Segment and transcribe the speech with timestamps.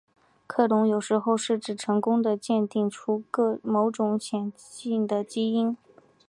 [0.47, 3.21] 克隆有时候是指成功地鉴定出
[3.61, 5.77] 某种显性的基因。